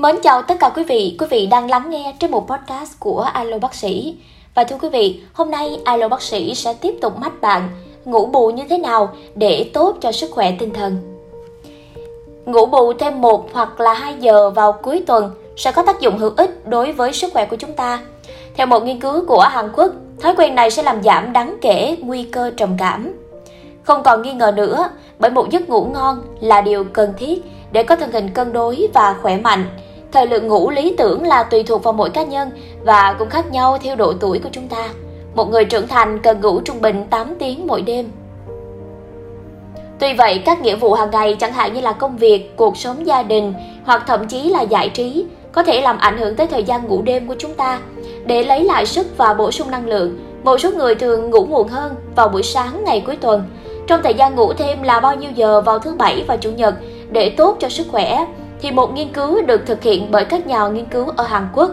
[0.00, 3.20] Mến chào tất cả quý vị, quý vị đang lắng nghe trên một podcast của
[3.20, 4.16] Alo Bác sĩ.
[4.54, 7.68] Và thưa quý vị, hôm nay Alo Bác sĩ sẽ tiếp tục mách bạn
[8.04, 10.96] ngủ bù như thế nào để tốt cho sức khỏe tinh thần.
[12.46, 16.18] Ngủ bù thêm một hoặc là 2 giờ vào cuối tuần sẽ có tác dụng
[16.18, 18.00] hữu ích đối với sức khỏe của chúng ta.
[18.56, 19.90] Theo một nghiên cứu của Hàn Quốc,
[20.20, 23.12] thói quen này sẽ làm giảm đáng kể nguy cơ trầm cảm.
[23.82, 24.88] Không còn nghi ngờ nữa,
[25.18, 27.42] bởi một giấc ngủ ngon là điều cần thiết
[27.72, 29.64] để có thân hình cân đối và khỏe mạnh.
[30.12, 32.50] Thời lượng ngủ lý tưởng là tùy thuộc vào mỗi cá nhân
[32.84, 34.88] và cũng khác nhau theo độ tuổi của chúng ta.
[35.34, 38.10] Một người trưởng thành cần ngủ trung bình 8 tiếng mỗi đêm.
[39.98, 43.06] Tuy vậy, các nghĩa vụ hàng ngày chẳng hạn như là công việc, cuộc sống
[43.06, 43.54] gia đình
[43.84, 47.02] hoặc thậm chí là giải trí có thể làm ảnh hưởng tới thời gian ngủ
[47.02, 47.80] đêm của chúng ta.
[48.24, 51.68] Để lấy lại sức và bổ sung năng lượng, một số người thường ngủ muộn
[51.68, 53.42] hơn vào buổi sáng ngày cuối tuần.
[53.86, 56.74] Trong thời gian ngủ thêm là bao nhiêu giờ vào thứ bảy và chủ nhật
[57.10, 58.26] để tốt cho sức khỏe
[58.62, 61.70] thì một nghiên cứu được thực hiện bởi các nhà nghiên cứu ở Hàn Quốc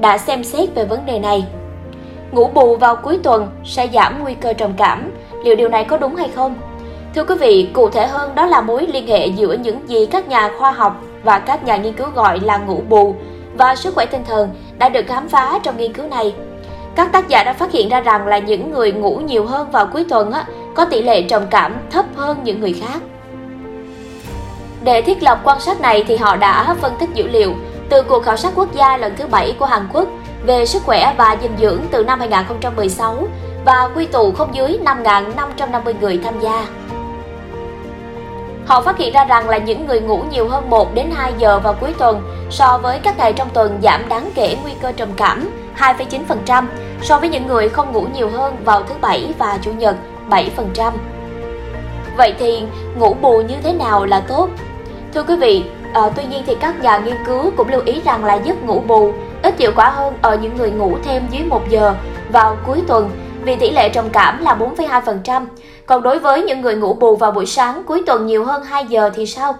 [0.00, 1.44] đã xem xét về vấn đề này.
[2.32, 5.10] Ngủ bù vào cuối tuần sẽ giảm nguy cơ trầm cảm,
[5.44, 6.54] liệu điều này có đúng hay không?
[7.14, 10.28] Thưa quý vị, cụ thể hơn đó là mối liên hệ giữa những gì các
[10.28, 13.14] nhà khoa học và các nhà nghiên cứu gọi là ngủ bù
[13.54, 16.34] và sức khỏe tinh thần đã được khám phá trong nghiên cứu này.
[16.94, 19.86] Các tác giả đã phát hiện ra rằng là những người ngủ nhiều hơn vào
[19.92, 23.00] cuối tuần á, có tỷ lệ trầm cảm thấp hơn những người khác.
[24.88, 27.54] Để thiết lập quan sát này thì họ đã phân tích dữ liệu
[27.88, 30.08] từ cuộc khảo sát quốc gia lần thứ bảy của Hàn Quốc
[30.46, 33.28] về sức khỏe và dinh dưỡng từ năm 2016
[33.64, 36.66] và quy tụ không dưới 5.550 người tham gia.
[38.66, 41.58] Họ phát hiện ra rằng là những người ngủ nhiều hơn 1 đến 2 giờ
[41.58, 45.08] vào cuối tuần so với các ngày trong tuần giảm đáng kể nguy cơ trầm
[45.16, 46.64] cảm 2,9%
[47.02, 49.96] so với những người không ngủ nhiều hơn vào thứ bảy và chủ nhật
[50.30, 50.92] 7%.
[52.16, 52.62] Vậy thì
[52.98, 54.48] ngủ bù như thế nào là tốt?
[55.14, 55.64] Thưa quý vị,
[55.94, 58.80] à, tuy nhiên thì các nhà nghiên cứu cũng lưu ý rằng là giấc ngủ
[58.86, 61.94] bù ít hiệu quả hơn ở những người ngủ thêm dưới 1 giờ
[62.32, 63.10] vào cuối tuần
[63.44, 65.46] vì tỷ lệ trầm cảm là 4,2%.
[65.86, 68.86] Còn đối với những người ngủ bù vào buổi sáng cuối tuần nhiều hơn 2
[68.86, 69.54] giờ thì sao?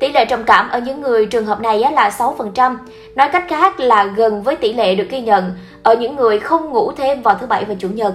[0.00, 2.76] Tỷ lệ trầm cảm ở những người trường hợp này là 6%.
[3.14, 6.70] Nói cách khác là gần với tỷ lệ được ghi nhận ở những người không
[6.70, 8.14] ngủ thêm vào thứ bảy và chủ nhật.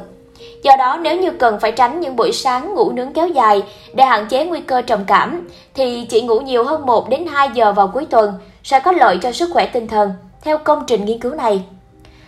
[0.64, 3.64] Do đó nếu như cần phải tránh những buổi sáng ngủ nướng kéo dài
[3.94, 7.50] để hạn chế nguy cơ trầm cảm thì chỉ ngủ nhiều hơn 1 đến 2
[7.54, 8.34] giờ vào cuối tuần
[8.64, 11.64] sẽ có lợi cho sức khỏe tinh thần theo công trình nghiên cứu này.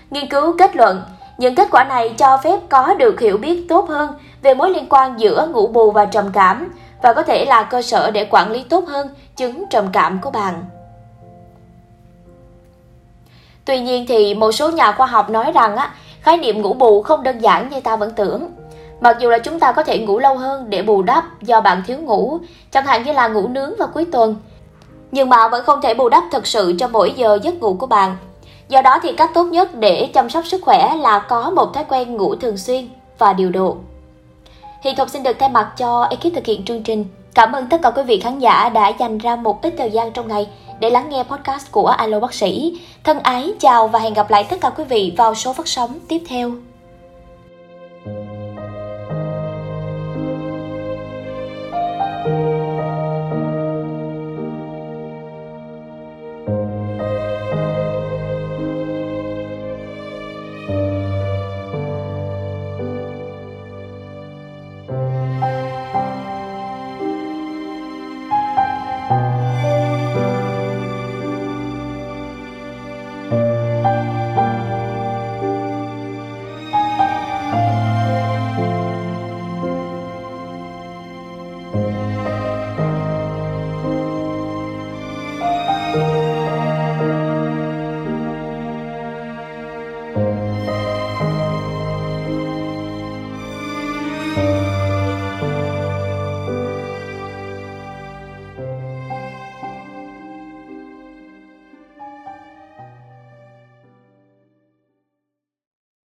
[0.09, 1.01] Nghiên cứu kết luận
[1.37, 4.11] những kết quả này cho phép có được hiểu biết tốt hơn
[4.41, 7.81] về mối liên quan giữa ngủ bù và trầm cảm và có thể là cơ
[7.81, 10.63] sở để quản lý tốt hơn chứng trầm cảm của bạn.
[13.65, 17.01] Tuy nhiên thì một số nhà khoa học nói rằng á, khái niệm ngủ bù
[17.01, 18.51] không đơn giản như ta vẫn tưởng.
[19.01, 21.83] Mặc dù là chúng ta có thể ngủ lâu hơn để bù đắp do bạn
[21.87, 22.39] thiếu ngủ,
[22.71, 24.35] chẳng hạn như là ngủ nướng vào cuối tuần,
[25.11, 27.87] nhưng mà vẫn không thể bù đắp thật sự cho mỗi giờ giấc ngủ của
[27.87, 28.17] bạn.
[28.69, 31.83] Do đó thì cách tốt nhất để chăm sóc sức khỏe là có một thói
[31.89, 33.75] quen ngủ thường xuyên và điều độ.
[34.81, 37.05] Hiện Thục xin được thay mặt cho ekip thực hiện chương trình.
[37.33, 40.11] Cảm ơn tất cả quý vị khán giả đã dành ra một ít thời gian
[40.11, 40.47] trong ngày
[40.81, 42.79] để lắng nghe podcast của Alo Bác sĩ.
[43.03, 45.99] Thân ái, chào và hẹn gặp lại tất cả quý vị vào số phát sóng
[46.07, 46.51] tiếp theo.